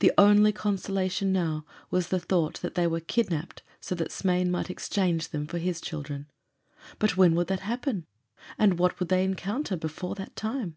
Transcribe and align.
The 0.00 0.12
only 0.18 0.52
consolation 0.52 1.32
now 1.32 1.64
was 1.90 2.08
the 2.08 2.20
thought 2.20 2.60
that 2.60 2.74
they 2.74 2.86
were 2.86 3.00
kidnapped 3.00 3.62
so 3.80 3.94
that 3.94 4.12
Smain 4.12 4.50
might 4.50 4.68
exchange 4.68 5.28
them 5.30 5.46
for 5.46 5.56
his 5.56 5.80
children. 5.80 6.26
But 6.98 7.16
when 7.16 7.34
would 7.36 7.46
that 7.46 7.60
happen, 7.60 8.04
and 8.58 8.78
what 8.78 9.00
would 9.00 9.08
they 9.08 9.24
encounter 9.24 9.74
before 9.78 10.16
that 10.16 10.36
time? 10.36 10.76